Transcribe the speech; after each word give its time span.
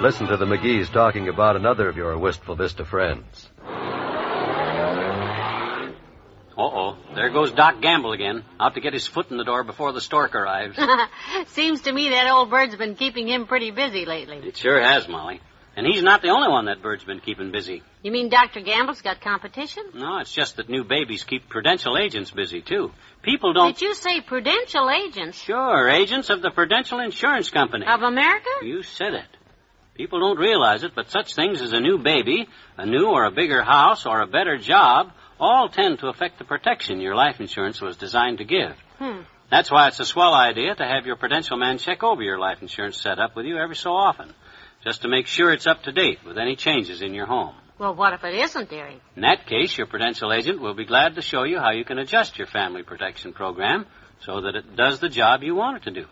Listen 0.00 0.26
to 0.28 0.36
the 0.38 0.46
McGees 0.46 0.90
talking 0.90 1.28
about 1.28 1.56
another 1.56 1.86
of 1.88 1.96
your 1.96 2.16
Wistful 2.16 2.56
Vista 2.56 2.86
friends. 2.86 3.48
Uh-oh. 6.56 6.96
There 7.14 7.28
goes 7.28 7.52
Doc 7.52 7.82
Gamble 7.82 8.12
again, 8.12 8.42
out 8.58 8.74
to 8.74 8.80
get 8.80 8.94
his 8.94 9.06
foot 9.06 9.30
in 9.30 9.36
the 9.36 9.44
door 9.44 9.62
before 9.62 9.92
the 9.92 10.00
stork 10.00 10.34
arrives. 10.34 10.78
Seems 11.48 11.82
to 11.82 11.92
me 11.92 12.08
that 12.10 12.30
old 12.30 12.48
bird's 12.48 12.76
been 12.76 12.94
keeping 12.94 13.28
him 13.28 13.46
pretty 13.46 13.72
busy 13.72 14.06
lately. 14.06 14.38
it 14.38 14.56
sure 14.56 14.80
has, 14.80 15.06
Molly. 15.06 15.42
And 15.76 15.86
he's 15.86 16.02
not 16.02 16.22
the 16.22 16.28
only 16.30 16.48
one 16.48 16.64
that 16.64 16.80
bird's 16.82 17.04
been 17.04 17.20
keeping 17.20 17.52
busy. 17.52 17.82
You 18.02 18.10
mean 18.10 18.30
Dr. 18.30 18.60
Gamble's 18.60 19.02
got 19.02 19.20
competition? 19.20 19.84
No, 19.94 20.18
it's 20.18 20.32
just 20.32 20.56
that 20.56 20.70
new 20.70 20.82
babies 20.84 21.24
keep 21.24 21.48
prudential 21.50 21.98
agents 21.98 22.30
busy, 22.30 22.62
too. 22.62 22.90
People 23.22 23.52
don't... 23.52 23.76
Did 23.78 23.82
you 23.82 23.94
say 23.94 24.22
prudential 24.22 24.90
agents 24.90 25.38
Sure, 25.42 25.88
agents 25.90 26.30
of 26.30 26.40
the 26.40 26.50
Prudential 26.50 27.00
Insurance 27.00 27.50
Company. 27.50 27.84
of 27.86 28.00
America? 28.00 28.48
You 28.62 28.82
said 28.82 29.12
it. 29.12 29.26
People 30.00 30.20
don't 30.20 30.38
realize 30.38 30.82
it, 30.82 30.94
but 30.94 31.10
such 31.10 31.34
things 31.34 31.60
as 31.60 31.74
a 31.74 31.78
new 31.78 31.98
baby, 31.98 32.48
a 32.78 32.86
new 32.86 33.08
or 33.08 33.26
a 33.26 33.30
bigger 33.30 33.62
house, 33.62 34.06
or 34.06 34.22
a 34.22 34.26
better 34.26 34.56
job 34.56 35.12
all 35.38 35.68
tend 35.68 35.98
to 35.98 36.08
affect 36.08 36.38
the 36.38 36.44
protection 36.46 37.02
your 37.02 37.14
life 37.14 37.38
insurance 37.38 37.82
was 37.82 37.98
designed 37.98 38.38
to 38.38 38.44
give. 38.44 38.74
Hmm. 38.98 39.24
That's 39.50 39.70
why 39.70 39.88
it's 39.88 40.00
a 40.00 40.06
swell 40.06 40.32
idea 40.32 40.74
to 40.74 40.86
have 40.86 41.04
your 41.04 41.16
Prudential 41.16 41.58
man 41.58 41.76
check 41.76 42.02
over 42.02 42.22
your 42.22 42.38
life 42.38 42.62
insurance 42.62 42.98
setup 42.98 43.36
with 43.36 43.44
you 43.44 43.58
every 43.58 43.76
so 43.76 43.90
often, 43.90 44.32
just 44.82 45.02
to 45.02 45.08
make 45.08 45.26
sure 45.26 45.52
it's 45.52 45.66
up 45.66 45.82
to 45.82 45.92
date 45.92 46.20
with 46.24 46.38
any 46.38 46.56
changes 46.56 47.02
in 47.02 47.12
your 47.12 47.26
home. 47.26 47.54
Well, 47.78 47.94
what 47.94 48.14
if 48.14 48.24
it 48.24 48.34
isn't, 48.36 48.70
dearie? 48.70 49.02
In 49.16 49.20
that 49.20 49.46
case, 49.46 49.76
your 49.76 49.86
Prudential 49.86 50.32
agent 50.32 50.62
will 50.62 50.72
be 50.72 50.86
glad 50.86 51.16
to 51.16 51.20
show 51.20 51.42
you 51.42 51.58
how 51.58 51.72
you 51.72 51.84
can 51.84 51.98
adjust 51.98 52.38
your 52.38 52.46
family 52.46 52.84
protection 52.84 53.34
program 53.34 53.84
so 54.24 54.40
that 54.40 54.56
it 54.56 54.76
does 54.76 54.98
the 54.98 55.10
job 55.10 55.42
you 55.42 55.54
want 55.54 55.76
it 55.76 55.82
to 55.82 55.90
do. 55.90 56.06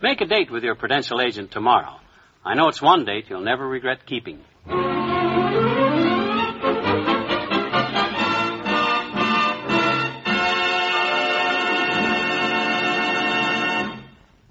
Make 0.00 0.20
a 0.20 0.26
date 0.26 0.52
with 0.52 0.62
your 0.62 0.76
Prudential 0.76 1.20
agent 1.20 1.50
tomorrow. 1.50 1.98
I 2.46 2.54
know 2.54 2.68
it's 2.68 2.80
one 2.80 3.04
date 3.04 3.24
you'll 3.28 3.40
never 3.40 3.66
regret 3.66 4.06
keeping. 4.06 4.38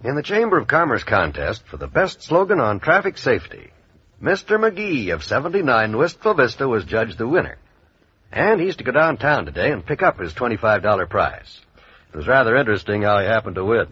In 0.04 0.16
the 0.16 0.22
Chamber 0.22 0.58
of 0.58 0.68
Commerce 0.68 1.06
contest 1.06 1.66
for 1.68 1.78
the 1.78 1.88
best 1.88 2.22
slogan 2.22 2.60
on 2.60 2.82
traffic 2.82 3.18
safety, 3.18 3.72
Mr. 4.22 4.60
McGee 4.60 5.14
of 5.14 5.24
79 5.24 5.96
Wistful 5.96 6.34
Vista 6.34 6.68
was 6.68 6.84
judged 6.84 7.18
the 7.18 7.26
winner. 7.26 7.58
And 8.30 8.60
he's 8.60 8.76
to 8.76 8.84
go 8.84 8.92
downtown 8.92 9.46
today 9.46 9.72
and 9.72 9.86
pick 9.86 10.04
up 10.04 10.20
his 10.20 10.34
$25 10.34 11.10
prize. 11.10 11.62
It 12.14 12.18
was 12.18 12.28
rather 12.28 12.58
interesting 12.58 13.04
how 13.04 13.20
he 13.20 13.26
happened 13.26 13.56
to 13.56 13.64
win. 13.64 13.88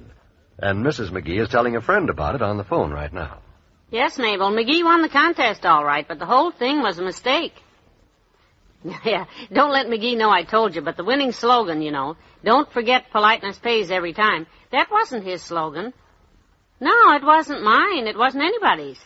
And 0.59 0.85
Mrs. 0.85 1.09
McGee 1.09 1.41
is 1.41 1.47
telling 1.47 1.77
a 1.77 1.81
friend 1.81 2.09
about 2.09 2.35
it 2.35 2.41
on 2.41 2.57
the 2.57 2.65
phone 2.65 2.91
right 2.91 3.13
now. 3.13 3.39
Yes, 3.93 4.17
Mabel. 4.17 4.49
McGee 4.49 4.83
won 4.83 5.03
the 5.03 5.07
contest 5.07 5.67
all 5.67 5.85
right, 5.85 6.07
but 6.07 6.17
the 6.17 6.25
whole 6.25 6.49
thing 6.49 6.81
was 6.81 6.97
a 6.97 7.03
mistake. 7.03 7.53
Yeah, 9.05 9.27
don't 9.49 9.71
let 9.71 9.87
McGee 9.87 10.17
know 10.17 10.29
I 10.29 10.43
told 10.43 10.75
you, 10.75 10.81
but 10.81 10.97
the 10.97 11.05
winning 11.05 11.31
slogan, 11.31 11.81
you 11.81 11.91
know, 11.91 12.17
don't 12.43 12.69
forget 12.73 13.11
politeness 13.11 13.57
pays 13.57 13.89
every 13.91 14.11
time, 14.11 14.45
that 14.73 14.91
wasn't 14.91 15.23
his 15.23 15.41
slogan. 15.41 15.93
No, 16.81 17.13
it 17.13 17.23
wasn't 17.23 17.63
mine. 17.63 18.07
It 18.07 18.17
wasn't 18.17 18.43
anybody's. 18.43 18.99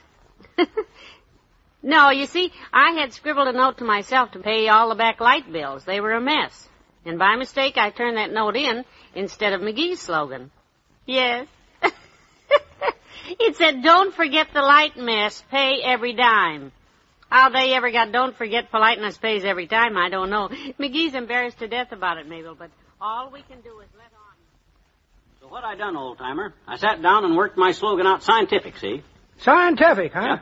no, 1.83 2.09
you 2.09 2.25
see, 2.25 2.51
I 2.73 2.93
had 2.93 3.13
scribbled 3.13 3.49
a 3.49 3.51
note 3.51 3.77
to 3.79 3.83
myself 3.83 4.31
to 4.31 4.39
pay 4.39 4.67
all 4.67 4.89
the 4.89 4.95
back 4.95 5.19
light 5.19 5.51
bills. 5.51 5.83
They 5.83 5.99
were 5.99 6.13
a 6.13 6.21
mess. 6.21 6.67
And 7.05 7.19
by 7.19 7.35
mistake, 7.35 7.77
I 7.77 7.91
turned 7.91 8.17
that 8.17 8.33
note 8.33 8.55
in 8.55 8.83
instead 9.13 9.53
of 9.53 9.61
McGee's 9.61 9.99
slogan. 9.99 10.49
Yes. 11.05 11.45
It 13.39 13.55
said, 13.55 13.83
don't 13.83 14.13
forget 14.13 14.47
the 14.53 14.61
light 14.61 14.97
mess, 14.97 15.43
pay 15.51 15.81
every 15.83 16.13
dime. 16.13 16.71
How 17.29 17.49
they 17.49 17.73
ever 17.73 17.91
got 17.91 18.11
don't 18.11 18.35
forget 18.35 18.71
politeness 18.71 19.17
pays 19.17 19.43
every 19.43 19.67
time, 19.67 19.97
I 19.97 20.09
don't 20.09 20.29
know. 20.29 20.49
McGee's 20.79 21.13
embarrassed 21.13 21.59
to 21.59 21.67
death 21.67 21.91
about 21.91 22.17
it, 22.17 22.27
Mabel, 22.27 22.55
but 22.55 22.69
all 23.01 23.29
we 23.31 23.41
can 23.41 23.61
do 23.61 23.79
is 23.79 23.89
let 23.97 24.05
on. 24.13 24.35
So 25.41 25.47
what 25.47 25.63
I 25.63 25.75
done, 25.75 25.97
old 25.97 26.17
timer? 26.17 26.53
I 26.67 26.77
sat 26.77 27.01
down 27.01 27.25
and 27.25 27.35
worked 27.35 27.57
my 27.57 27.71
slogan 27.71 28.07
out 28.07 28.23
scientific, 28.23 28.77
see? 28.77 29.03
Scientific, 29.39 30.13
huh? 30.13 30.21
Yeah. 30.21 30.39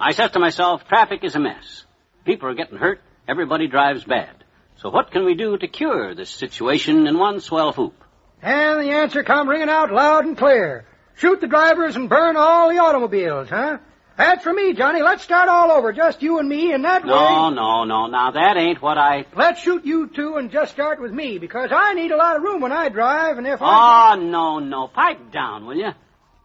I 0.00 0.12
says 0.12 0.32
to 0.32 0.38
myself, 0.38 0.86
traffic 0.88 1.22
is 1.22 1.36
a 1.36 1.40
mess. 1.40 1.84
People 2.24 2.48
are 2.48 2.54
getting 2.54 2.78
hurt. 2.78 3.00
Everybody 3.28 3.66
drives 3.68 4.04
bad. 4.04 4.44
So 4.78 4.90
what 4.90 5.10
can 5.10 5.24
we 5.24 5.34
do 5.34 5.56
to 5.56 5.68
cure 5.68 6.14
this 6.14 6.30
situation 6.30 7.06
in 7.06 7.18
one 7.18 7.40
swell 7.40 7.72
whoop? 7.72 7.94
And 8.42 8.80
the 8.80 8.92
answer 8.92 9.22
come 9.22 9.48
ringing 9.48 9.68
out 9.68 9.90
loud 9.90 10.26
and 10.26 10.36
clear. 10.36 10.84
Shoot 11.16 11.40
the 11.40 11.46
drivers 11.46 11.96
and 11.96 12.08
burn 12.08 12.36
all 12.36 12.70
the 12.70 12.78
automobiles, 12.78 13.48
huh? 13.48 13.78
That's 14.16 14.42
for 14.42 14.52
me, 14.52 14.72
Johnny. 14.72 15.02
Let's 15.02 15.22
start 15.22 15.48
all 15.48 15.70
over, 15.70 15.92
just 15.92 16.22
you 16.22 16.38
and 16.38 16.48
me, 16.48 16.72
and 16.72 16.84
that 16.84 17.04
No, 17.04 17.14
way... 17.14 17.20
no, 17.20 17.50
no. 17.50 17.84
no. 17.84 18.06
Now 18.06 18.30
that 18.30 18.56
ain't 18.56 18.80
what 18.80 18.96
I... 18.96 19.26
Let's 19.34 19.60
shoot 19.60 19.84
you 19.84 20.08
two 20.08 20.36
and 20.36 20.50
just 20.50 20.72
start 20.72 21.00
with 21.00 21.12
me, 21.12 21.38
because 21.38 21.70
I 21.72 21.92
need 21.92 22.12
a 22.12 22.16
lot 22.16 22.36
of 22.36 22.42
room 22.42 22.62
when 22.62 22.72
I 22.72 22.88
drive, 22.88 23.36
and 23.36 23.46
if 23.46 23.60
I... 23.60 24.14
Oh, 24.14 24.20
no, 24.20 24.58
no. 24.58 24.88
Pipe 24.88 25.32
down, 25.32 25.66
will 25.66 25.76
you? 25.76 25.90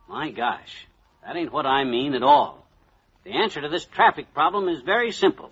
My 0.10 0.32
gosh. 0.32 0.88
That 1.26 1.38
ain't 1.38 1.54
what 1.54 1.66
I 1.66 1.86
mean 1.86 2.14
at 2.14 2.24
all. 2.24 2.66
The 3.24 3.32
answer 3.32 3.62
to 3.62 3.70
this 3.70 3.86
traffic 3.86 4.34
problem 4.34 4.68
is 4.68 4.82
very 4.82 5.12
simple. 5.12 5.52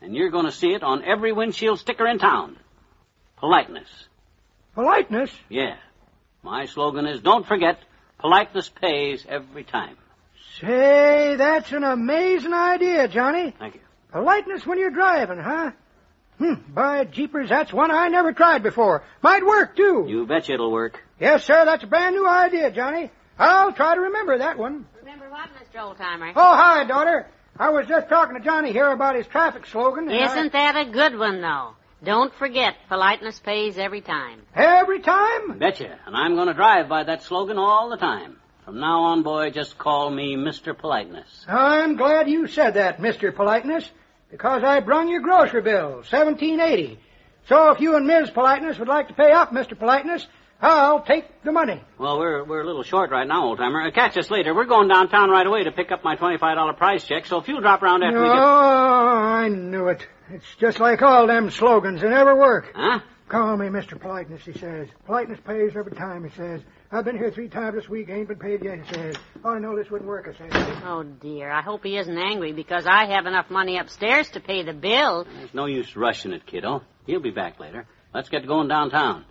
And 0.00 0.14
you're 0.14 0.30
going 0.30 0.46
to 0.46 0.52
see 0.52 0.72
it 0.72 0.82
on 0.82 1.04
every 1.04 1.32
windshield 1.32 1.80
sticker 1.80 2.06
in 2.06 2.18
town. 2.18 2.56
Politeness. 3.38 3.88
Politeness? 4.74 5.30
Yeah. 5.48 5.76
My 6.42 6.66
slogan 6.66 7.06
is 7.06 7.20
don't 7.20 7.46
forget, 7.46 7.78
politeness 8.18 8.68
pays 8.68 9.24
every 9.28 9.64
time. 9.64 9.96
Say, 10.60 11.36
that's 11.36 11.72
an 11.72 11.84
amazing 11.84 12.52
idea, 12.52 13.08
Johnny. 13.08 13.54
Thank 13.58 13.74
you. 13.76 13.80
Politeness 14.12 14.66
when 14.66 14.78
you're 14.78 14.90
driving, 14.90 15.38
huh? 15.38 15.72
Hmm, 16.38 16.54
by 16.68 17.04
jeepers, 17.04 17.48
that's 17.48 17.72
one 17.72 17.90
I 17.90 18.08
never 18.08 18.32
tried 18.32 18.62
before. 18.62 19.04
Might 19.22 19.44
work, 19.44 19.76
too. 19.76 20.06
You 20.08 20.26
betcha 20.26 20.54
it'll 20.54 20.70
work. 20.70 21.02
Yes, 21.20 21.44
sir, 21.44 21.64
that's 21.64 21.82
a 21.82 21.86
brand 21.86 22.14
new 22.14 22.26
idea, 22.26 22.70
Johnny. 22.70 23.10
I'll 23.38 23.72
try 23.72 23.94
to 23.94 24.00
remember 24.00 24.38
that 24.38 24.58
one. 24.58 24.86
Remember 25.00 25.30
what, 25.30 25.48
Mr. 25.50 25.80
Oldtimer? 25.80 26.32
Oh, 26.34 26.56
hi, 26.56 26.84
daughter. 26.84 27.28
I 27.58 27.70
was 27.70 27.86
just 27.86 28.08
talking 28.08 28.36
to 28.36 28.44
Johnny 28.44 28.72
here 28.72 28.90
about 28.90 29.16
his 29.16 29.26
traffic 29.26 29.66
slogan. 29.66 30.10
Isn't 30.10 30.52
that 30.52 30.76
a 30.76 30.90
good 30.90 31.18
one, 31.18 31.40
though? 31.40 31.74
Don't 32.02 32.32
forget, 32.34 32.76
politeness 32.88 33.40
pays 33.40 33.76
every 33.76 34.00
time. 34.00 34.42
Every 34.54 35.00
time? 35.00 35.58
Betcha. 35.58 35.98
And 36.06 36.16
I'm 36.16 36.36
going 36.36 36.46
to 36.46 36.54
drive 36.54 36.88
by 36.88 37.04
that 37.04 37.22
slogan 37.24 37.58
all 37.58 37.90
the 37.90 37.96
time. 37.96 38.36
From 38.64 38.78
now 38.78 39.00
on, 39.04 39.22
boy, 39.22 39.50
just 39.50 39.78
call 39.78 40.10
me 40.10 40.36
Mr. 40.36 40.76
Politeness. 40.76 41.44
I'm 41.48 41.96
glad 41.96 42.28
you 42.28 42.46
said 42.46 42.74
that, 42.74 42.98
Mr. 42.98 43.34
Politeness, 43.34 43.90
because 44.30 44.62
I 44.62 44.80
brung 44.80 45.08
your 45.08 45.22
grocery 45.22 45.62
bill, 45.62 46.04
seventeen 46.04 46.60
eighty. 46.60 47.00
So 47.48 47.70
if 47.70 47.80
you 47.80 47.96
and 47.96 48.06
Ms. 48.06 48.30
Politeness 48.30 48.78
would 48.78 48.88
like 48.88 49.08
to 49.08 49.14
pay 49.14 49.32
up, 49.32 49.52
Mr. 49.52 49.76
Politeness, 49.76 50.26
I'll 50.60 51.02
take 51.02 51.42
the 51.44 51.52
money. 51.52 51.80
Well, 51.98 52.18
we're 52.18 52.44
we're 52.44 52.62
a 52.62 52.66
little 52.66 52.82
short 52.82 53.10
right 53.10 53.26
now, 53.26 53.44
old 53.46 53.58
timer. 53.58 53.80
Uh, 53.86 53.90
catch 53.92 54.16
us 54.16 54.30
later. 54.30 54.54
We're 54.54 54.64
going 54.64 54.88
downtown 54.88 55.30
right 55.30 55.46
away 55.46 55.64
to 55.64 55.70
pick 55.72 55.92
up 55.92 56.02
my 56.02 56.16
twenty-five 56.16 56.56
dollar 56.56 56.72
prize 56.72 57.04
check. 57.04 57.26
So 57.26 57.38
if 57.38 57.46
you'll 57.48 57.60
drop 57.60 57.82
around 57.82 58.02
after 58.02 58.18
oh, 58.18 58.22
we 58.22 58.28
get, 58.28 58.36
Oh, 58.36 58.42
I 58.42 59.48
knew 59.48 59.88
it. 59.88 60.06
It's 60.30 60.56
just 60.58 60.80
like 60.80 61.00
all 61.02 61.26
them 61.26 61.50
slogans. 61.50 62.00
They 62.00 62.08
never 62.08 62.34
work. 62.36 62.72
huh? 62.74 63.00
Call 63.28 63.56
me 63.58 63.66
Mr. 63.66 64.00
Politeness, 64.00 64.42
he 64.42 64.54
says. 64.54 64.88
Politeness 65.06 65.38
pays 65.46 65.72
every 65.76 65.92
time, 65.92 66.24
he 66.24 66.30
says. 66.34 66.62
I've 66.90 67.04
been 67.04 67.18
here 67.18 67.30
three 67.30 67.48
times 67.48 67.74
this 67.76 67.86
week, 67.88 68.08
ain't 68.08 68.26
been 68.28 68.38
paid 68.38 68.64
yet, 68.64 68.78
he 68.86 68.94
says. 68.94 69.16
Oh, 69.44 69.50
I 69.50 69.58
know 69.58 69.76
this 69.76 69.90
wouldn't 69.90 70.08
work, 70.08 70.26
I 70.34 70.48
says. 70.48 70.78
Oh, 70.84 71.02
dear. 71.02 71.50
I 71.50 71.60
hope 71.60 71.84
he 71.84 71.98
isn't 71.98 72.16
angry 72.18 72.52
because 72.54 72.86
I 72.86 73.04
have 73.14 73.26
enough 73.26 73.50
money 73.50 73.76
upstairs 73.78 74.30
to 74.30 74.40
pay 74.40 74.62
the 74.62 74.72
bill. 74.72 75.24
There's 75.24 75.52
no 75.52 75.66
use 75.66 75.94
rushing 75.94 76.32
it, 76.32 76.46
kiddo. 76.46 76.82
He'll 77.06 77.20
be 77.20 77.30
back 77.30 77.60
later. 77.60 77.86
Let's 78.14 78.30
get 78.30 78.46
going 78.46 78.68
downtown. 78.68 79.26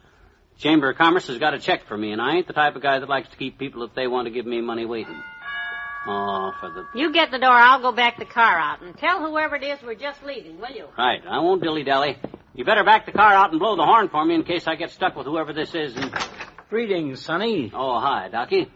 Chamber 0.60 0.90
of 0.90 0.98
Commerce 0.98 1.28
has 1.28 1.38
got 1.38 1.54
a 1.54 1.60
check 1.60 1.86
for 1.88 1.98
me, 1.98 2.12
and 2.12 2.22
I 2.22 2.36
ain't 2.36 2.48
the 2.48 2.54
type 2.54 2.76
of 2.76 2.82
guy 2.82 3.00
that 3.00 3.08
likes 3.08 3.30
to 3.30 3.38
keep 3.38 3.60
people 3.60 3.84
if 3.84 3.94
they 3.94 4.08
want 4.08 4.26
to 4.26 4.32
give 4.32 4.46
me 4.46 4.62
money 4.62 4.86
waiting. 4.86 5.22
Oh, 6.08 6.54
for 6.60 6.70
the 6.70 6.86
You 6.98 7.12
get 7.12 7.32
the 7.32 7.38
door, 7.38 7.52
I'll 7.52 7.82
go 7.82 7.92
back 7.92 8.18
the 8.18 8.26
car 8.26 8.58
out 8.58 8.82
and 8.82 8.98
tell 8.98 9.20
whoever 9.20 9.56
it 9.58 9.64
is 9.64 9.80
we're 9.84 9.96
just 9.96 10.24
leaving, 10.24 10.60
will 10.60 10.72
you? 10.72 10.86
right. 10.98 11.22
I 11.30 11.40
won't 11.40 11.62
dilly 11.62 11.84
dally. 11.84 12.18
You 12.56 12.66
better 12.66 12.84
back 12.84 13.06
the 13.06 13.12
car 13.12 13.34
out 13.34 13.52
and 13.52 13.60
blow 13.60 13.76
the 13.76 13.86
horn 13.86 14.10
for 14.10 14.24
me 14.26 14.34
in 14.34 14.44
case 14.44 14.68
I 14.68 14.76
get 14.76 14.90
stuck 14.92 15.16
with 15.16 15.28
whoever 15.28 15.54
this 15.54 15.76
is. 15.76 15.96
And 15.96 16.12
Greetings, 16.70 17.22
Sonny. 17.22 17.72
Oh, 17.74 18.00
hi, 18.00 18.30
Docky. 18.32 18.68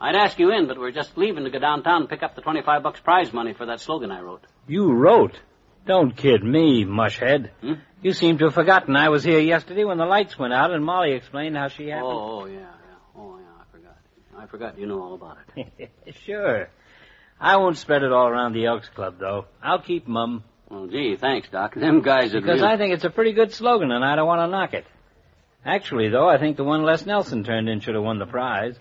I'd 0.00 0.16
ask 0.16 0.38
you 0.38 0.50
in, 0.50 0.66
but 0.66 0.78
we're 0.78 0.90
just 0.90 1.16
leaving 1.16 1.44
to 1.44 1.50
go 1.50 1.60
downtown 1.60 2.00
and 2.02 2.10
pick 2.10 2.22
up 2.22 2.34
the 2.34 2.42
25 2.42 2.82
bucks 2.82 3.00
prize 3.00 3.32
money 3.32 3.52
for 3.52 3.66
that 3.66 3.80
slogan 3.80 4.10
I 4.10 4.20
wrote. 4.20 4.42
You 4.66 4.92
wrote. 4.92 5.38
Don't 5.86 6.16
kid 6.16 6.44
me, 6.44 6.84
mushhead. 6.84 7.50
Hmm? 7.60 7.74
You 8.02 8.12
seem 8.12 8.38
to 8.38 8.46
have 8.46 8.54
forgotten 8.54 8.96
I 8.96 9.08
was 9.08 9.22
here 9.24 9.40
yesterday 9.40 9.84
when 9.84 9.98
the 9.98 10.04
lights 10.04 10.38
went 10.38 10.52
out 10.52 10.72
and 10.72 10.84
Molly 10.84 11.12
explained 11.12 11.56
how 11.56 11.68
she 11.68 11.88
happened. 11.88 12.12
Oh, 12.12 12.42
oh, 12.42 12.46
yeah, 12.46 12.58
yeah. 12.58 12.66
Oh, 13.16 13.38
yeah, 13.38 13.44
I 13.60 13.72
forgot. 13.72 13.96
I 14.36 14.46
forgot 14.46 14.78
you 14.78 14.86
know 14.86 15.02
all 15.02 15.14
about 15.14 15.38
it. 15.56 15.90
sure. 16.26 16.68
I 17.40 17.56
won't 17.56 17.76
spread 17.76 18.02
it 18.02 18.12
all 18.12 18.28
around 18.28 18.54
the 18.54 18.66
Elks 18.66 18.88
Club, 18.88 19.16
though. 19.18 19.46
I'll 19.62 19.80
keep 19.82 20.06
mum. 20.06 20.44
Well, 20.68 20.86
gee, 20.86 21.16
thanks, 21.16 21.48
Doc. 21.48 21.74
Them 21.74 22.02
guys 22.02 22.34
are 22.34 22.40
good 22.40 22.46
Because 22.46 22.60
real... 22.60 22.70
I 22.70 22.76
think 22.76 22.94
it's 22.94 23.04
a 23.04 23.10
pretty 23.10 23.32
good 23.32 23.52
slogan 23.52 23.90
and 23.90 24.04
I 24.04 24.16
don't 24.16 24.26
want 24.26 24.40
to 24.40 24.46
knock 24.48 24.74
it. 24.74 24.86
Actually, 25.64 26.08
though, 26.08 26.28
I 26.28 26.38
think 26.38 26.56
the 26.56 26.64
one 26.64 26.82
Les 26.82 27.04
Nelson 27.06 27.44
turned 27.44 27.68
in 27.68 27.80
should 27.80 27.94
have 27.94 28.02
won 28.02 28.18
the 28.18 28.26
prize. 28.26 28.74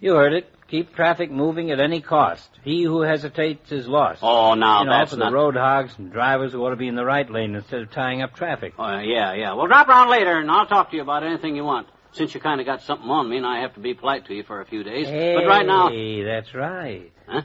You 0.00 0.14
heard 0.14 0.32
it. 0.32 0.52
Keep 0.68 0.94
traffic 0.94 1.30
moving 1.30 1.70
at 1.70 1.80
any 1.80 2.02
cost. 2.02 2.46
He 2.62 2.82
who 2.82 3.00
hesitates 3.00 3.72
is 3.72 3.88
lost. 3.88 4.20
Oh, 4.22 4.52
now 4.52 4.80
you 4.80 4.86
know, 4.86 4.92
that's 4.92 5.12
for 5.12 5.16
not... 5.16 5.30
the 5.30 5.34
road 5.34 5.56
hogs 5.56 5.94
and 5.96 6.12
drivers 6.12 6.52
who 6.52 6.62
ought 6.62 6.70
to 6.70 6.76
be 6.76 6.88
in 6.88 6.94
the 6.94 7.06
right 7.06 7.28
lane 7.30 7.54
instead 7.54 7.80
of 7.80 7.90
tying 7.90 8.20
up 8.20 8.34
traffic. 8.34 8.74
Oh, 8.78 8.98
yeah, 8.98 9.32
yeah. 9.32 9.54
Well, 9.54 9.66
drop 9.66 9.88
around 9.88 10.10
later, 10.10 10.38
and 10.38 10.50
I'll 10.50 10.66
talk 10.66 10.90
to 10.90 10.96
you 10.96 11.02
about 11.02 11.24
anything 11.24 11.56
you 11.56 11.64
want. 11.64 11.88
Since 12.12 12.34
you 12.34 12.40
kind 12.40 12.60
of 12.60 12.66
got 12.66 12.82
something 12.82 13.08
on 13.08 13.30
me, 13.30 13.38
and 13.38 13.46
I 13.46 13.60
have 13.60 13.74
to 13.74 13.80
be 13.80 13.94
polite 13.94 14.26
to 14.26 14.34
you 14.34 14.42
for 14.42 14.60
a 14.60 14.66
few 14.66 14.82
days. 14.82 15.06
Hey, 15.06 15.36
but 15.36 15.46
right 15.46 15.64
now... 15.66 15.88
that's 16.24 16.54
right. 16.54 17.12
Huh? 17.26 17.42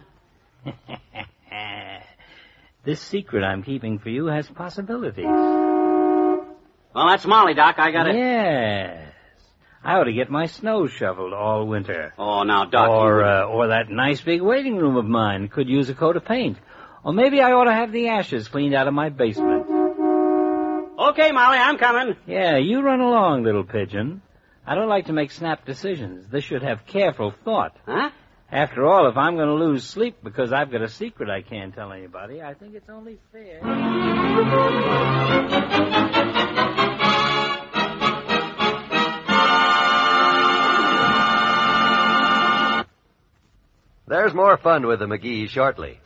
this 2.84 3.00
secret 3.00 3.44
I'm 3.44 3.64
keeping 3.64 4.00
for 4.00 4.10
you 4.10 4.25
has 4.25 4.50
possibilities. 4.50 5.25
Well, 5.25 7.08
that's 7.08 7.25
Molly, 7.25 7.54
Doc. 7.54 7.75
I 7.78 7.92
got 7.92 8.08
it. 8.08 8.16
Yes. 8.16 9.12
I 9.86 9.96
ought 9.96 10.06
to 10.06 10.14
get 10.14 10.30
my 10.30 10.46
snow 10.46 10.88
shoveled 10.88 11.34
all 11.34 11.68
winter. 11.68 12.14
Oh, 12.18 12.44
now, 12.44 12.64
Doc. 12.66 12.90
Or, 12.90 13.24
uh, 13.24 13.44
or 13.46 13.68
that 13.68 13.90
nice 13.90 14.22
big 14.22 14.42
waiting 14.42 14.78
room 14.78 14.96
of 14.96 15.06
mine 15.06 15.50
could 15.50 15.68
use 15.68 15.90
a 15.90 15.94
coat 15.94 16.16
of 16.16 16.24
paint. 16.24 16.58
Or 17.04 17.12
maybe 17.12 17.42
I 17.42 17.52
ought 17.52 17.66
to 17.66 17.74
have 17.74 17.92
the 17.92 18.08
ashes 18.08 18.48
cleaned 18.48 18.74
out 18.74 18.88
of 18.88 18.94
my 18.94 19.10
basement. 19.10 19.66
Okay, 20.98 21.32
Molly, 21.34 21.58
I'm 21.58 21.78
coming. 21.78 22.16
Yeah, 22.26 22.58
you 22.58 22.82
run 22.82 23.02
along, 23.02 23.44
little 23.44 23.66
pigeon. 23.66 24.22
I 24.66 24.76
don't 24.76 24.88
like 24.88 25.08
to 25.08 25.14
make 25.14 25.32
snap 25.32 25.66
decisions. 25.66 26.28
This 26.30 26.46
should 26.46 26.64
have 26.64 26.86
careful 26.86 27.34
thought. 27.44 27.76
Huh? 27.86 28.12
After 28.50 28.86
all, 28.86 29.10
if 29.10 29.18
I'm 29.18 29.36
going 29.36 29.48
to 29.48 29.56
lose 29.56 29.84
sleep 29.84 30.18
because 30.24 30.54
I've 30.54 30.72
got 30.72 30.82
a 30.82 30.88
secret 30.88 31.30
I 31.30 31.42
can't 31.42 31.74
tell 31.74 31.92
anybody, 31.92 32.42
I 32.42 32.54
think 32.54 32.76
it's 32.76 32.90
only 32.90 33.18
fair. 33.34 33.60
There's 44.13 44.36
more 44.36 44.57
fun 44.57 44.86
with 44.86 45.00
the 45.00 45.07
McGee 45.07 45.50
shortly. 45.50 46.00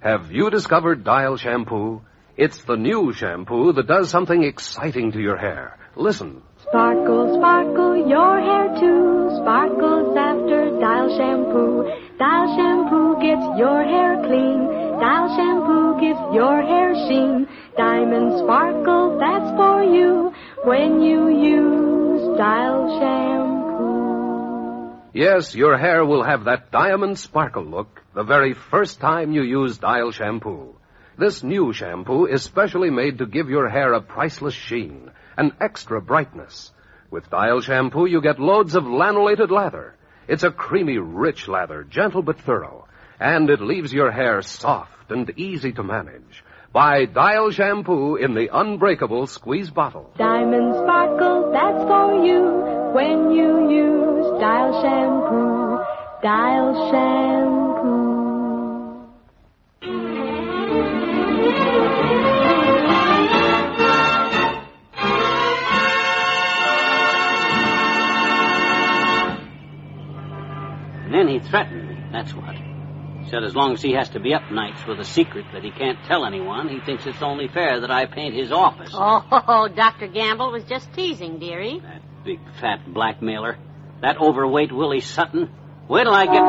Have 0.00 0.32
you 0.32 0.50
discovered 0.50 1.04
Dial 1.04 1.36
Shampoo? 1.36 2.02
It's 2.36 2.64
the 2.64 2.76
new 2.76 3.12
shampoo 3.12 3.72
that 3.74 3.86
does 3.86 4.10
something 4.10 4.42
exciting 4.42 5.12
to 5.12 5.20
your 5.20 5.36
hair. 5.36 5.78
Listen. 5.94 6.42
Sparkle, 6.66 7.38
sparkle, 7.38 7.94
your 8.08 8.40
hair 8.40 8.66
too. 8.80 9.30
Sparkles 9.40 10.16
after 10.18 10.80
Dial 10.80 11.16
shampoo. 11.16 11.86
Dial 12.18 12.56
shampoo 12.56 13.14
gets 13.22 13.46
your 13.56 13.84
hair 13.84 14.18
clean. 14.26 14.66
Dial 14.98 15.28
shampoo 15.36 16.00
gives 16.02 16.22
your 16.34 16.60
hair 16.60 16.92
sheen. 17.06 17.46
Diamond 17.76 18.40
sparkle, 18.42 19.16
that's 19.22 19.50
for 19.54 19.84
you 19.84 20.34
when 20.64 21.00
you 21.00 21.30
use 21.30 22.36
Dial 22.36 22.98
shampoo. 22.98 23.51
Yes, 25.14 25.54
your 25.54 25.76
hair 25.76 26.06
will 26.06 26.22
have 26.22 26.44
that 26.44 26.70
diamond 26.70 27.18
sparkle 27.18 27.64
look 27.64 28.02
the 28.14 28.22
very 28.22 28.54
first 28.54 28.98
time 28.98 29.32
you 29.32 29.42
use 29.42 29.76
Dial 29.76 30.10
Shampoo. 30.10 30.74
This 31.18 31.42
new 31.42 31.74
shampoo 31.74 32.24
is 32.24 32.42
specially 32.42 32.88
made 32.88 33.18
to 33.18 33.26
give 33.26 33.50
your 33.50 33.68
hair 33.68 33.92
a 33.92 34.00
priceless 34.00 34.54
sheen, 34.54 35.10
an 35.36 35.52
extra 35.60 36.00
brightness. 36.00 36.70
With 37.10 37.28
Dial 37.28 37.60
Shampoo, 37.60 38.06
you 38.06 38.22
get 38.22 38.40
loads 38.40 38.74
of 38.74 38.84
lanolated 38.84 39.50
lather. 39.50 39.96
It's 40.28 40.44
a 40.44 40.50
creamy, 40.50 40.96
rich 40.96 41.46
lather, 41.46 41.84
gentle 41.84 42.22
but 42.22 42.40
thorough, 42.40 42.88
and 43.20 43.50
it 43.50 43.60
leaves 43.60 43.92
your 43.92 44.10
hair 44.10 44.40
soft 44.40 45.10
and 45.10 45.30
easy 45.36 45.72
to 45.72 45.82
manage. 45.82 46.42
Buy 46.72 47.04
Dial 47.04 47.50
Shampoo 47.50 48.16
in 48.16 48.32
the 48.32 48.48
unbreakable 48.50 49.26
squeeze 49.26 49.68
bottle. 49.68 50.10
Diamond 50.16 50.74
sparkle, 50.74 51.52
that's 51.52 51.84
for 51.84 52.24
you 52.24 52.81
when 52.92 53.30
you 53.30 53.70
use 53.70 54.40
Dial 54.40 54.82
shampoo. 54.82 55.78
Dial 56.22 56.90
shampoo. 56.90 58.12
And 71.04 71.14
then 71.14 71.28
he 71.28 71.40
threatened 71.40 71.88
me, 71.88 71.96
that's 72.12 72.34
what. 72.34 72.56
Said 73.30 73.44
as 73.44 73.54
long 73.56 73.72
as 73.72 73.80
he 73.80 73.92
has 73.92 74.10
to 74.10 74.20
be 74.20 74.34
up 74.34 74.50
nights 74.50 74.86
with 74.86 75.00
a 75.00 75.04
secret 75.04 75.46
that 75.54 75.64
he 75.64 75.70
can't 75.70 75.98
tell 76.04 76.26
anyone, 76.26 76.68
he 76.68 76.80
thinks 76.80 77.06
it's 77.06 77.22
only 77.22 77.48
fair 77.48 77.80
that 77.80 77.90
I 77.90 78.04
paint 78.04 78.34
his 78.34 78.52
office. 78.52 78.90
Oh, 78.92 79.68
Dr. 79.74 80.08
Gamble 80.08 80.52
was 80.52 80.64
just 80.64 80.92
teasing, 80.92 81.38
dearie. 81.38 81.80
That 81.80 82.02
big 82.24 82.40
fat 82.60 82.80
blackmailer. 82.86 83.56
That 84.00 84.20
overweight 84.20 84.72
Willie 84.72 85.00
Sutton. 85.00 85.50
Wait 85.88 86.04
till 86.04 86.14
I 86.14 86.24
get... 86.26 86.42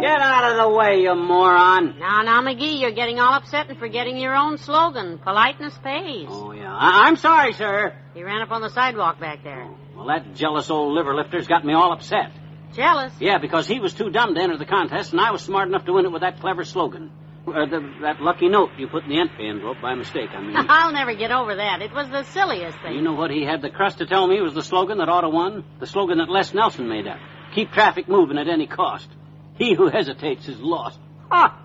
Get 0.00 0.20
out 0.20 0.52
of 0.52 0.56
the 0.58 0.68
way, 0.78 1.00
you 1.02 1.14
moron. 1.16 1.98
Now, 1.98 2.22
now, 2.22 2.40
McGee, 2.40 2.80
you're 2.80 2.92
getting 2.92 3.18
all 3.18 3.34
upset 3.34 3.68
and 3.68 3.78
forgetting 3.78 4.16
your 4.16 4.34
own 4.36 4.56
slogan, 4.58 5.18
politeness 5.18 5.76
pays. 5.82 6.28
Oh, 6.30 6.52
yeah. 6.52 6.72
I- 6.72 7.06
I'm 7.06 7.16
sorry, 7.16 7.52
sir. 7.52 7.96
He 8.14 8.22
ran 8.22 8.40
up 8.40 8.52
on 8.52 8.62
the 8.62 8.70
sidewalk 8.70 9.18
back 9.18 9.42
there. 9.42 9.64
Oh, 9.68 9.76
well, 9.96 10.06
that 10.06 10.36
jealous 10.36 10.70
old 10.70 10.94
liver 10.94 11.16
lifter's 11.16 11.48
got 11.48 11.64
me 11.64 11.72
all 11.72 11.92
upset. 11.92 12.30
Jealous? 12.74 13.12
Yeah, 13.18 13.38
because 13.38 13.66
he 13.66 13.80
was 13.80 13.92
too 13.92 14.10
dumb 14.10 14.34
to 14.36 14.40
enter 14.40 14.56
the 14.56 14.66
contest, 14.66 15.12
and 15.12 15.20
I 15.20 15.32
was 15.32 15.42
smart 15.42 15.68
enough 15.68 15.84
to 15.86 15.92
win 15.92 16.04
it 16.04 16.12
with 16.12 16.22
that 16.22 16.38
clever 16.40 16.64
slogan. 16.64 17.10
Uh, 17.52 17.66
the, 17.66 17.94
that 18.02 18.20
lucky 18.20 18.48
note 18.48 18.70
you 18.78 18.86
put 18.88 19.04
in 19.04 19.10
the 19.10 19.20
entry 19.20 19.48
envelope 19.48 19.78
by 19.80 19.94
mistake, 19.94 20.30
I 20.32 20.40
mean. 20.40 20.54
I'll 20.68 20.92
never 20.92 21.14
get 21.14 21.30
over 21.30 21.56
that. 21.56 21.82
It 21.82 21.92
was 21.92 22.08
the 22.10 22.22
silliest 22.24 22.78
thing. 22.80 22.94
you 22.94 23.02
know 23.02 23.14
what 23.14 23.30
he 23.30 23.44
had 23.44 23.62
the 23.62 23.70
crust 23.70 23.98
to 23.98 24.06
tell 24.06 24.26
me 24.26 24.40
was 24.40 24.54
the 24.54 24.62
slogan 24.62 24.98
that 24.98 25.08
ought 25.08 25.22
to 25.22 25.28
won? 25.28 25.64
The 25.80 25.86
slogan 25.86 26.18
that 26.18 26.28
Les 26.28 26.52
Nelson 26.54 26.88
made 26.88 27.06
up. 27.06 27.18
Keep 27.54 27.72
traffic 27.72 28.08
moving 28.08 28.38
at 28.38 28.48
any 28.48 28.66
cost. 28.66 29.08
He 29.56 29.74
who 29.74 29.88
hesitates 29.88 30.48
is 30.48 30.60
lost. 30.60 30.98
Ah! 31.30 31.60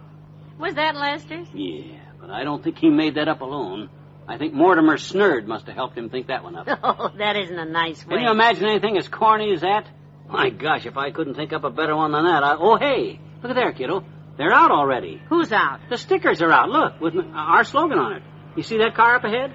Was 0.59 0.75
that 0.75 0.95
Lester's? 0.95 1.47
Yeah, 1.53 1.99
but 2.19 2.29
I 2.29 2.43
don't 2.43 2.63
think 2.63 2.77
he 2.77 2.89
made 2.89 3.15
that 3.15 3.27
up 3.27 3.41
alone. 3.41 3.89
I 4.27 4.37
think 4.37 4.53
Mortimer 4.53 4.97
Snerd 4.97 5.45
must 5.45 5.65
have 5.67 5.75
helped 5.75 5.97
him 5.97 6.09
think 6.09 6.27
that 6.27 6.43
one 6.43 6.55
up. 6.55 6.67
Oh, 6.83 7.09
that 7.17 7.35
isn't 7.35 7.57
a 7.59 7.65
nice 7.65 8.05
way. 8.05 8.15
Can 8.15 8.23
you 8.23 8.31
imagine 8.31 8.65
anything 8.65 8.97
as 8.97 9.07
corny 9.07 9.51
as 9.53 9.61
that? 9.61 9.85
My 10.29 10.49
gosh, 10.49 10.85
if 10.85 10.95
I 10.97 11.11
couldn't 11.11 11.35
think 11.35 11.51
up 11.53 11.63
a 11.65 11.69
better 11.69 11.95
one 11.95 12.11
than 12.13 12.23
that, 12.23 12.43
I... 12.43 12.55
Oh, 12.57 12.77
hey, 12.77 13.19
look 13.41 13.49
at 13.51 13.55
there, 13.55 13.71
kiddo. 13.73 14.03
They're 14.37 14.53
out 14.53 14.71
already. 14.71 15.21
Who's 15.29 15.51
out? 15.51 15.79
The 15.89 15.97
stickers 15.97 16.41
are 16.41 16.51
out. 16.51 16.69
Look, 16.69 16.99
with 16.99 17.13
our 17.35 17.63
slogan 17.63 17.99
on 17.99 18.13
it. 18.13 18.23
You 18.55 18.63
see 18.63 18.77
that 18.79 18.95
car 18.95 19.15
up 19.15 19.23
ahead? 19.23 19.53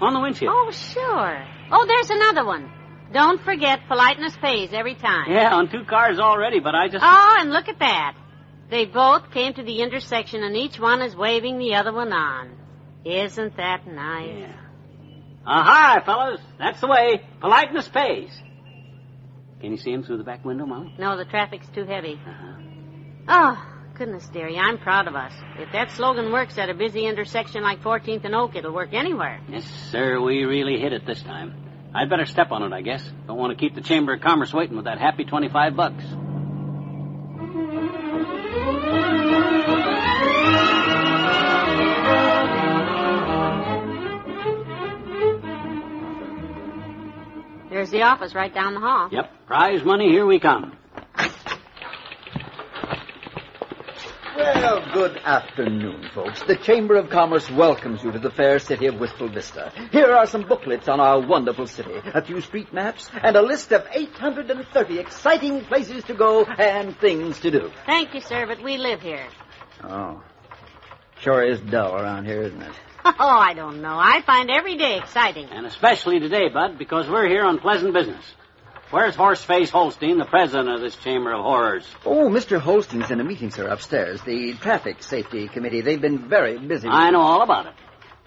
On 0.00 0.12
the 0.12 0.20
windshield. 0.20 0.52
Oh, 0.54 0.70
sure. 0.70 1.46
Oh, 1.72 1.86
there's 1.86 2.10
another 2.10 2.44
one. 2.44 2.70
Don't 3.12 3.40
forget, 3.42 3.80
politeness 3.88 4.36
pays 4.36 4.72
every 4.72 4.94
time. 4.94 5.30
Yeah, 5.30 5.54
on 5.54 5.70
two 5.70 5.84
cars 5.84 6.18
already, 6.18 6.60
but 6.60 6.74
I 6.74 6.88
just... 6.88 7.02
Oh, 7.02 7.36
and 7.40 7.50
look 7.50 7.68
at 7.68 7.78
that. 7.78 8.16
They 8.70 8.84
both 8.84 9.30
came 9.30 9.54
to 9.54 9.62
the 9.62 9.80
intersection, 9.80 10.42
and 10.42 10.54
each 10.54 10.78
one 10.78 11.00
is 11.00 11.16
waving 11.16 11.58
the 11.58 11.74
other 11.76 11.92
one 11.92 12.12
on. 12.12 12.50
Isn't 13.04 13.56
that 13.56 13.86
nice? 13.86 14.40
Yeah. 14.40 14.52
Hi, 15.44 16.02
fellas. 16.04 16.40
That's 16.58 16.80
the 16.80 16.88
way. 16.88 17.22
Politeness 17.40 17.88
pays. 17.88 18.30
Can 19.60 19.72
you 19.72 19.78
see 19.78 19.90
him 19.90 20.02
through 20.04 20.18
the 20.18 20.24
back 20.24 20.44
window, 20.44 20.66
Molly? 20.66 20.94
No, 20.98 21.16
the 21.16 21.24
traffic's 21.24 21.68
too 21.68 21.84
heavy. 21.84 22.20
Uh-huh. 22.24 22.60
Oh, 23.28 23.67
goodness, 23.98 24.28
dearie, 24.28 24.56
I'm 24.56 24.78
proud 24.78 25.08
of 25.08 25.16
us. 25.16 25.32
If 25.58 25.72
that 25.72 25.90
slogan 25.90 26.30
works 26.30 26.56
at 26.56 26.70
a 26.70 26.74
busy 26.74 27.04
intersection 27.06 27.64
like 27.64 27.82
14th 27.82 28.24
and 28.24 28.34
Oak, 28.34 28.54
it'll 28.54 28.72
work 28.72 28.94
anywhere. 28.94 29.40
Yes, 29.48 29.64
sir, 29.90 30.20
we 30.20 30.44
really 30.44 30.78
hit 30.78 30.92
it 30.92 31.04
this 31.04 31.20
time. 31.20 31.54
I'd 31.92 32.08
better 32.08 32.26
step 32.26 32.52
on 32.52 32.62
it, 32.62 32.72
I 32.72 32.80
guess. 32.80 33.04
Don't 33.26 33.38
want 33.38 33.58
to 33.58 33.60
keep 33.60 33.74
the 33.74 33.80
Chamber 33.80 34.14
of 34.14 34.20
Commerce 34.20 34.54
waiting 34.54 34.76
with 34.76 34.84
that 34.84 34.98
happy 34.98 35.24
25 35.24 35.74
bucks. 35.74 36.04
There's 47.68 47.90
the 47.90 48.02
office 48.02 48.34
right 48.34 48.52
down 48.54 48.74
the 48.74 48.80
hall. 48.80 49.08
Yep, 49.10 49.46
prize 49.46 49.84
money, 49.84 50.08
here 50.08 50.26
we 50.26 50.38
come. 50.38 50.77
Well, 54.68 54.84
good 54.92 55.16
afternoon, 55.24 56.10
folks. 56.14 56.42
The 56.42 56.54
Chamber 56.54 56.96
of 56.96 57.08
Commerce 57.08 57.50
welcomes 57.50 58.04
you 58.04 58.12
to 58.12 58.18
the 58.18 58.30
fair 58.30 58.58
city 58.58 58.84
of 58.84 59.00
Wistful 59.00 59.30
Vista. 59.30 59.72
Here 59.90 60.12
are 60.12 60.26
some 60.26 60.46
booklets 60.46 60.88
on 60.88 61.00
our 61.00 61.26
wonderful 61.26 61.66
city, 61.66 61.94
a 62.12 62.20
few 62.20 62.42
street 62.42 62.70
maps, 62.70 63.08
and 63.22 63.34
a 63.34 63.40
list 63.40 63.72
of 63.72 63.86
830 63.90 64.98
exciting 64.98 65.64
places 65.64 66.04
to 66.04 66.12
go 66.12 66.44
and 66.44 66.94
things 66.98 67.40
to 67.40 67.50
do. 67.50 67.70
Thank 67.86 68.12
you, 68.12 68.20
sir, 68.20 68.46
but 68.46 68.62
we 68.62 68.76
live 68.76 69.00
here. 69.00 69.26
Oh. 69.82 70.22
Sure 71.22 71.42
is 71.42 71.60
dull 71.60 71.94
around 71.94 72.26
here, 72.26 72.42
isn't 72.42 72.60
it? 72.60 72.72
Oh, 73.06 73.14
I 73.18 73.54
don't 73.54 73.80
know. 73.80 73.96
I 73.98 74.20
find 74.20 74.50
every 74.50 74.76
day 74.76 74.98
exciting. 74.98 75.48
And 75.50 75.64
especially 75.64 76.20
today, 76.20 76.50
Bud, 76.50 76.76
because 76.78 77.08
we're 77.08 77.26
here 77.26 77.46
on 77.46 77.58
pleasant 77.58 77.94
business. 77.94 78.22
Where's 78.90 79.14
Horseface 79.14 79.68
Holstein, 79.68 80.16
the 80.16 80.24
president 80.24 80.70
of 80.70 80.80
this 80.80 80.96
Chamber 80.96 81.34
of 81.34 81.42
Horrors? 81.42 81.84
Oh, 82.06 82.30
Mr. 82.30 82.58
Holstein's 82.58 83.10
in 83.10 83.20
a 83.20 83.24
meeting, 83.24 83.50
sir, 83.50 83.66
upstairs. 83.68 84.22
The 84.22 84.54
Traffic 84.54 85.02
Safety 85.02 85.46
Committee. 85.46 85.82
They've 85.82 86.00
been 86.00 86.26
very 86.26 86.56
busy. 86.56 86.88
I 86.88 87.10
know 87.10 87.20
all 87.20 87.42
about 87.42 87.66
it. 87.66 87.74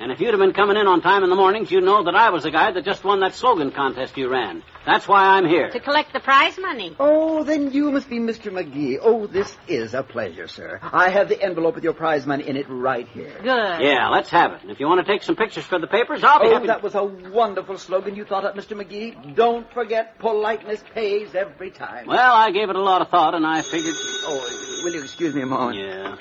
And 0.01 0.11
if 0.11 0.19
you'd 0.19 0.31
have 0.31 0.39
been 0.39 0.53
coming 0.53 0.77
in 0.77 0.87
on 0.87 1.01
time 1.03 1.23
in 1.23 1.29
the 1.29 1.35
mornings, 1.35 1.69
you'd 1.69 1.83
know 1.83 2.03
that 2.05 2.15
I 2.15 2.31
was 2.31 2.41
the 2.41 2.49
guy 2.49 2.71
that 2.71 2.83
just 2.83 3.03
won 3.03 3.19
that 3.19 3.35
slogan 3.35 3.69
contest 3.69 4.17
you 4.17 4.29
ran. 4.29 4.63
That's 4.83 5.07
why 5.07 5.37
I'm 5.37 5.45
here. 5.45 5.69
To 5.69 5.79
collect 5.79 6.11
the 6.11 6.19
prize 6.19 6.57
money. 6.57 6.95
Oh, 6.99 7.43
then 7.43 7.71
you 7.71 7.91
must 7.91 8.09
be 8.09 8.17
Mr. 8.17 8.51
McGee. 8.51 8.97
Oh, 8.99 9.27
this 9.27 9.55
is 9.67 9.93
a 9.93 10.01
pleasure, 10.01 10.47
sir. 10.47 10.79
I 10.81 11.09
have 11.09 11.29
the 11.29 11.39
envelope 11.39 11.75
with 11.75 11.83
your 11.83 11.93
prize 11.93 12.25
money 12.25 12.47
in 12.47 12.57
it 12.57 12.65
right 12.67 13.07
here. 13.09 13.31
Good. 13.43 13.81
Yeah, 13.81 14.09
let's 14.09 14.31
have 14.31 14.53
it. 14.53 14.63
And 14.63 14.71
if 14.71 14.79
you 14.79 14.87
want 14.87 15.05
to 15.05 15.11
take 15.13 15.21
some 15.21 15.35
pictures 15.35 15.65
for 15.65 15.77
the 15.77 15.85
papers, 15.85 16.23
I'll 16.23 16.39
be 16.41 16.47
Oh, 16.47 16.53
happy. 16.53 16.65
that 16.65 16.81
was 16.81 16.95
a 16.95 17.03
wonderful 17.03 17.77
slogan 17.77 18.15
you 18.15 18.25
thought 18.25 18.43
up, 18.43 18.55
Mr. 18.55 18.75
McGee. 18.75 19.35
Don't 19.35 19.71
forget, 19.71 20.17
politeness 20.17 20.83
pays 20.95 21.35
every 21.35 21.69
time. 21.69 22.07
Well, 22.07 22.33
I 22.33 22.49
gave 22.49 22.71
it 22.71 22.75
a 22.75 22.81
lot 22.81 23.01
of 23.03 23.09
thought, 23.09 23.35
and 23.35 23.45
I 23.45 23.61
figured. 23.61 23.93
Oh, 23.95 24.81
will 24.83 24.93
you 24.93 25.03
excuse 25.03 25.35
me 25.35 25.43
a 25.43 25.45
moment? 25.45 25.77
Yeah. 25.77 26.15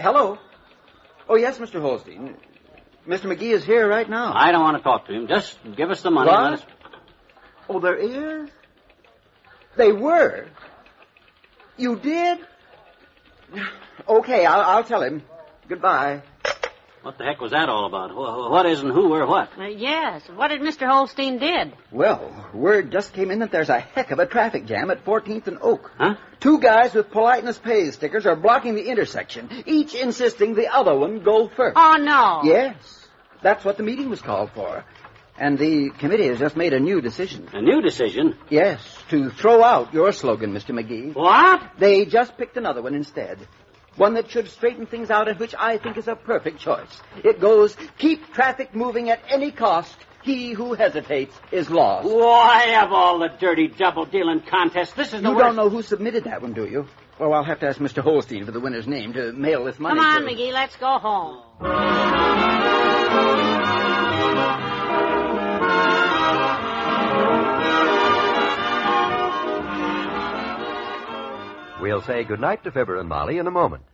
Hello? 0.00 0.38
Oh, 1.28 1.34
yes, 1.34 1.58
Mr. 1.58 1.80
Holstein. 1.80 2.36
Mr. 3.06 3.34
McGee 3.34 3.52
is 3.52 3.64
here 3.64 3.88
right 3.88 4.08
now. 4.08 4.32
I 4.34 4.52
don't 4.52 4.62
want 4.62 4.76
to 4.76 4.82
talk 4.82 5.06
to 5.06 5.12
him. 5.12 5.26
Just 5.26 5.58
give 5.76 5.90
us 5.90 6.02
the 6.02 6.10
money. 6.10 6.30
What? 6.30 6.52
us- 6.54 6.62
Oh, 7.68 7.78
there 7.80 7.94
is? 7.96 8.50
They 9.76 9.92
were? 9.92 10.46
You 11.76 11.96
did? 11.96 12.38
Okay, 14.08 14.44
I'll, 14.46 14.60
I'll 14.62 14.82
tell 14.84 15.02
him. 15.02 15.22
Goodbye. 15.68 16.22
What 17.02 17.16
the 17.16 17.24
heck 17.24 17.40
was 17.40 17.52
that 17.52 17.70
all 17.70 17.86
about? 17.86 18.14
What 18.14 18.66
is 18.66 18.80
and 18.80 18.92
who 18.92 19.14
or 19.14 19.26
what? 19.26 19.50
Uh, 19.58 19.64
yes. 19.64 20.22
What 20.34 20.48
did 20.48 20.60
Mr. 20.60 20.86
Holstein 20.86 21.38
did? 21.38 21.72
Well, 21.90 22.46
word 22.52 22.92
just 22.92 23.14
came 23.14 23.30
in 23.30 23.38
that 23.38 23.50
there's 23.50 23.70
a 23.70 23.80
heck 23.80 24.10
of 24.10 24.18
a 24.18 24.26
traffic 24.26 24.66
jam 24.66 24.90
at 24.90 25.02
14th 25.06 25.46
and 25.46 25.58
Oak. 25.62 25.90
Huh? 25.96 26.16
Two 26.40 26.60
guys 26.60 26.92
with 26.92 27.10
politeness 27.10 27.58
pay 27.58 27.90
stickers 27.90 28.26
are 28.26 28.36
blocking 28.36 28.74
the 28.74 28.86
intersection, 28.86 29.48
each 29.64 29.94
insisting 29.94 30.54
the 30.54 30.68
other 30.68 30.94
one 30.94 31.20
go 31.20 31.48
first. 31.48 31.74
Oh, 31.76 31.96
no. 31.98 32.42
Yes, 32.44 32.74
that's 33.42 33.64
what 33.64 33.78
the 33.78 33.82
meeting 33.82 34.10
was 34.10 34.20
called 34.20 34.50
for. 34.54 34.84
And 35.38 35.56
the 35.56 35.88
committee 35.98 36.26
has 36.28 36.38
just 36.38 36.54
made 36.54 36.74
a 36.74 36.80
new 36.80 37.00
decision. 37.00 37.48
A 37.54 37.62
new 37.62 37.80
decision. 37.80 38.36
Yes, 38.50 38.78
to 39.08 39.30
throw 39.30 39.62
out 39.64 39.94
your 39.94 40.12
slogan, 40.12 40.52
Mr. 40.52 40.78
McGee. 40.78 41.14
What? 41.14 41.62
They 41.78 42.04
just 42.04 42.36
picked 42.36 42.58
another 42.58 42.82
one 42.82 42.94
instead. 42.94 43.38
One 43.96 44.14
that 44.14 44.30
should 44.30 44.48
straighten 44.48 44.86
things 44.86 45.10
out 45.10 45.28
and 45.28 45.38
which 45.38 45.54
I 45.58 45.76
think 45.78 45.96
is 45.98 46.08
a 46.08 46.14
perfect 46.16 46.58
choice. 46.60 46.88
It 47.24 47.40
goes, 47.40 47.76
keep 47.98 48.32
traffic 48.32 48.74
moving 48.74 49.10
at 49.10 49.20
any 49.28 49.50
cost. 49.50 49.94
He 50.22 50.52
who 50.52 50.74
hesitates 50.74 51.34
is 51.50 51.70
lost. 51.70 52.06
Why, 52.08 52.78
of 52.84 52.92
all 52.92 53.18
the 53.18 53.28
dirty 53.40 53.68
double 53.68 54.04
dealing 54.04 54.42
contests, 54.42 54.92
this 54.92 55.12
is 55.14 55.22
the 55.22 55.28
You 55.30 55.34
worst. 55.34 55.46
don't 55.46 55.56
know 55.56 55.70
who 55.70 55.82
submitted 55.82 56.24
that 56.24 56.42
one, 56.42 56.52
do 56.52 56.66
you? 56.66 56.86
Well, 57.18 57.32
I'll 57.32 57.44
have 57.44 57.60
to 57.60 57.68
ask 57.68 57.78
Mr. 57.78 58.02
Holstein 58.02 58.44
for 58.44 58.52
the 58.52 58.60
winner's 58.60 58.86
name 58.86 59.12
to 59.14 59.32
mail 59.32 59.64
this 59.64 59.78
money 59.78 59.98
Come 59.98 60.06
on, 60.06 60.22
to. 60.22 60.28
McGee. 60.28 60.52
Let's 60.52 60.76
go 60.76 60.98
home. 60.98 61.38
We'll 71.80 72.02
say 72.02 72.24
goodnight 72.24 72.64
to 72.64 72.72
Fibber 72.72 72.98
and 72.98 73.08
Molly 73.08 73.38
in 73.38 73.46
a 73.46 73.50
moment. 73.50 73.84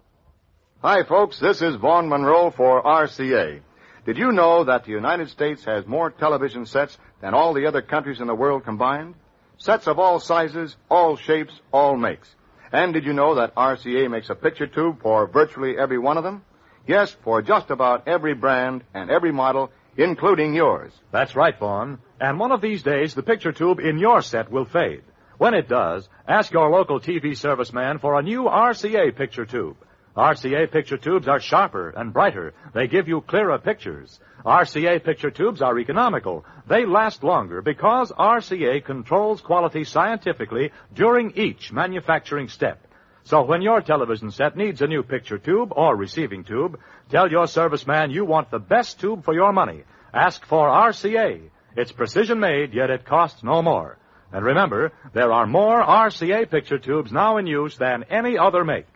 Hi, 0.82 1.04
folks. 1.04 1.38
This 1.38 1.62
is 1.62 1.76
Vaughn 1.76 2.08
Monroe 2.08 2.50
for 2.50 2.82
RCA. 2.82 3.60
Did 4.04 4.18
you 4.18 4.32
know 4.32 4.64
that 4.64 4.84
the 4.84 4.90
United 4.90 5.30
States 5.30 5.64
has 5.66 5.86
more 5.86 6.10
television 6.10 6.66
sets 6.66 6.98
than 7.20 7.32
all 7.32 7.54
the 7.54 7.66
other 7.66 7.82
countries 7.82 8.20
in 8.20 8.26
the 8.26 8.34
world 8.34 8.64
combined? 8.64 9.14
Sets 9.58 9.86
of 9.86 10.00
all 10.00 10.18
sizes, 10.18 10.74
all 10.90 11.16
shapes, 11.16 11.52
all 11.72 11.96
makes. 11.96 12.34
And 12.72 12.92
did 12.92 13.04
you 13.04 13.12
know 13.12 13.36
that 13.36 13.54
RCA 13.54 14.10
makes 14.10 14.30
a 14.30 14.34
picture 14.34 14.66
tube 14.66 15.00
for 15.00 15.28
virtually 15.28 15.78
every 15.78 15.98
one 15.98 16.18
of 16.18 16.24
them? 16.24 16.44
Yes, 16.88 17.16
for 17.22 17.40
just 17.40 17.70
about 17.70 18.08
every 18.08 18.34
brand 18.34 18.82
and 18.94 19.10
every 19.10 19.30
model, 19.30 19.70
including 19.96 20.54
yours. 20.54 20.92
That's 21.12 21.36
right, 21.36 21.56
Vaughn. 21.56 22.00
And 22.20 22.40
one 22.40 22.50
of 22.50 22.60
these 22.60 22.82
days, 22.82 23.14
the 23.14 23.22
picture 23.22 23.52
tube 23.52 23.78
in 23.78 23.98
your 23.98 24.22
set 24.22 24.50
will 24.50 24.64
fade. 24.64 25.04
When 25.38 25.52
it 25.52 25.68
does, 25.68 26.08
ask 26.26 26.50
your 26.50 26.70
local 26.70 26.98
TV 26.98 27.32
serviceman 27.32 28.00
for 28.00 28.18
a 28.18 28.22
new 28.22 28.44
RCA 28.44 29.14
picture 29.14 29.44
tube. 29.44 29.76
RCA 30.16 30.72
picture 30.72 30.96
tubes 30.96 31.28
are 31.28 31.40
sharper 31.40 31.90
and 31.90 32.10
brighter. 32.10 32.54
They 32.72 32.86
give 32.86 33.06
you 33.06 33.20
clearer 33.20 33.58
pictures. 33.58 34.18
RCA 34.46 35.04
picture 35.04 35.30
tubes 35.30 35.60
are 35.60 35.78
economical. 35.78 36.46
They 36.66 36.86
last 36.86 37.22
longer 37.22 37.60
because 37.60 38.12
RCA 38.12 38.82
controls 38.82 39.42
quality 39.42 39.84
scientifically 39.84 40.70
during 40.94 41.32
each 41.36 41.70
manufacturing 41.70 42.48
step. 42.48 42.86
So 43.24 43.42
when 43.42 43.60
your 43.60 43.82
television 43.82 44.30
set 44.30 44.56
needs 44.56 44.80
a 44.80 44.86
new 44.86 45.02
picture 45.02 45.36
tube 45.36 45.70
or 45.76 45.96
receiving 45.96 46.44
tube, 46.44 46.78
tell 47.10 47.30
your 47.30 47.44
serviceman 47.44 48.10
you 48.10 48.24
want 48.24 48.50
the 48.50 48.58
best 48.58 49.00
tube 49.00 49.22
for 49.22 49.34
your 49.34 49.52
money. 49.52 49.82
Ask 50.14 50.46
for 50.46 50.66
RCA. 50.66 51.50
It's 51.76 51.92
precision 51.92 52.40
made, 52.40 52.72
yet 52.72 52.88
it 52.88 53.04
costs 53.04 53.42
no 53.42 53.60
more. 53.60 53.98
And 54.32 54.44
remember, 54.44 54.92
there 55.12 55.32
are 55.32 55.46
more 55.46 55.82
RCA 55.82 56.50
picture 56.50 56.78
tubes 56.78 57.12
now 57.12 57.36
in 57.36 57.46
use 57.46 57.76
than 57.76 58.04
any 58.04 58.36
other 58.36 58.64
make. 58.64 58.86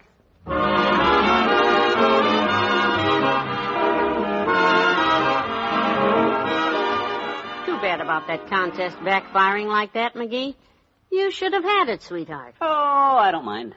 Too 7.67 7.79
bad 7.81 8.01
about 8.01 8.27
that 8.27 8.49
contest 8.49 8.97
backfiring 8.99 9.69
like 9.69 9.93
that, 9.93 10.15
McGee. 10.15 10.55
You 11.11 11.31
should 11.31 11.53
have 11.53 11.65
had 11.65 11.89
it, 11.89 12.03
sweetheart. 12.03 12.55
Oh, 12.61 12.67
I 12.67 13.31
don't 13.31 13.45
mind. 13.45 13.75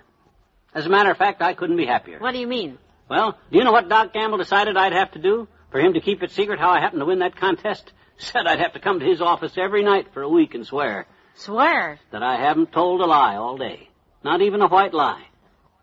As 0.73 0.85
a 0.85 0.89
matter 0.89 1.11
of 1.11 1.17
fact, 1.17 1.41
I 1.41 1.53
couldn't 1.53 1.77
be 1.77 1.85
happier. 1.85 2.19
What 2.19 2.31
do 2.31 2.39
you 2.39 2.47
mean? 2.47 2.79
Well, 3.09 3.37
do 3.51 3.57
you 3.57 3.63
know 3.63 3.71
what 3.71 3.89
Doc 3.89 4.13
Gamble 4.13 4.37
decided 4.39 4.75
I'd 4.75 4.93
have 4.93 5.11
to 5.11 5.19
do 5.19 5.47
for 5.71 5.79
him 5.79 5.93
to 5.93 6.01
keep 6.01 6.23
it 6.23 6.31
secret 6.31 6.59
how 6.59 6.71
I 6.71 6.79
happened 6.79 7.01
to 7.01 7.05
win 7.05 7.19
that 7.19 7.35
contest? 7.35 7.91
Said 8.17 8.47
I'd 8.47 8.59
have 8.59 8.73
to 8.73 8.79
come 8.79 8.99
to 8.99 9.05
his 9.05 9.21
office 9.21 9.53
every 9.57 9.83
night 9.83 10.07
for 10.13 10.21
a 10.21 10.29
week 10.29 10.55
and 10.55 10.65
swear 10.65 11.07
Swear. 11.35 11.99
that 12.11 12.23
I 12.23 12.37
haven't 12.37 12.71
told 12.71 13.01
a 13.01 13.05
lie 13.05 13.35
all 13.35 13.57
day. 13.57 13.89
Not 14.23 14.41
even 14.41 14.61
a 14.61 14.67
white 14.67 14.93
lie. 14.93 15.23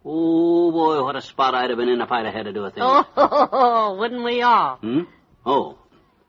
Oh, 0.05 0.71
boy, 0.73 1.03
what 1.05 1.17
a 1.17 1.21
spot 1.21 1.55
I'd 1.55 1.71
have 1.71 1.79
been 1.79 1.89
in 1.91 2.01
if 2.01 2.11
I'd 2.11 2.25
have 2.25 2.35
had 2.35 2.45
to 2.47 2.53
do 2.53 2.65
a 2.65 2.71
thing. 2.71 2.83
Oh, 2.83 3.97
wouldn't 3.99 4.25
we 4.25 4.41
all? 4.43 4.77
Hmm? 4.77 5.01
Oh, 5.45 5.77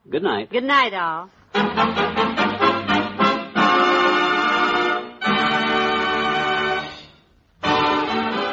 good 0.10 0.24
night. 0.24 0.50
Good 0.50 0.64
night, 0.66 0.94
all. 0.94 1.30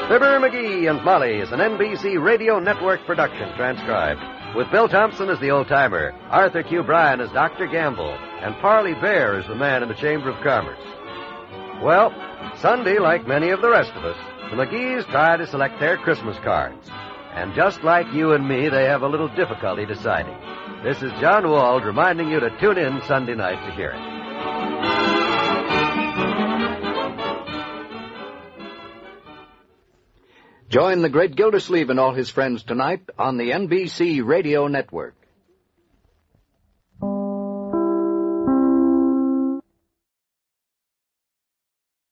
Fibber 0.09 0.41
McGee 0.41 0.89
and 0.91 1.05
Molly 1.05 1.35
is 1.39 1.53
an 1.53 1.59
NBC 1.59 2.23
Radio 2.23 2.59
Network 2.59 3.05
production 3.05 3.55
transcribed. 3.57 4.21
With 4.57 4.71
Bill 4.71 4.89
Thompson 4.89 5.29
as 5.29 5.39
the 5.41 5.51
old 5.51 5.69
timer, 5.69 6.13
Arthur 6.31 6.63
Q. 6.63 6.83
Bryan 6.83 7.21
as 7.21 7.31
Dr. 7.33 7.67
Gamble, 7.67 8.17
and 8.41 8.57
Parley 8.57 8.95
Baer 8.95 9.39
as 9.39 9.47
the 9.47 9.55
man 9.55 9.83
in 9.83 9.89
the 9.89 9.95
Chamber 9.95 10.31
of 10.31 10.43
Commerce. 10.43 10.81
Well, 11.83 12.13
Sunday, 12.57 12.99
like 12.99 13.27
many 13.27 13.51
of 13.51 13.61
the 13.61 13.69
rest 13.69 13.93
of 13.93 14.05
us, 14.05 14.17
the 14.51 14.57
McGees 14.57 15.07
try 15.11 15.37
to 15.37 15.47
select 15.47 15.79
their 15.79 15.99
Christmas 15.99 16.37
cards. 16.39 16.91
And 17.35 17.55
just 17.55 17.85
like 17.85 18.13
you 18.13 18.33
and 18.33 18.49
me, 18.49 18.69
they 18.69 18.85
have 18.85 19.03
a 19.03 19.09
little 19.09 19.29
difficulty 19.29 19.85
deciding. 19.87 20.37
This 20.83 21.03
is 21.03 21.13
John 21.21 21.49
Wald 21.49 21.85
reminding 21.85 22.31
you 22.31 22.41
to 22.41 22.59
tune 22.59 22.79
in 22.79 23.03
Sunday 23.07 23.35
night 23.35 23.65
to 23.67 23.77
hear 23.77 23.91
it. 23.91 24.18
Join 30.69 31.01
the 31.01 31.09
great 31.09 31.35
Gildersleeve 31.35 31.89
and 31.89 31.99
all 31.99 32.13
his 32.13 32.29
friends 32.29 32.63
tonight 32.63 33.01
on 33.19 33.39
the 33.39 33.53
NBC 33.53 34.23
Radio 34.23 34.67
Network. 34.67 35.18